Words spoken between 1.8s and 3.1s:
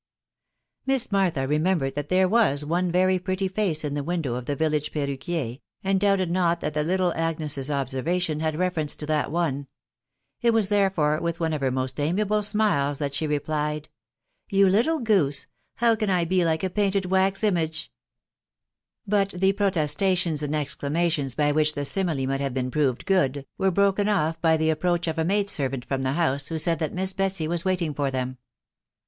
that there too* one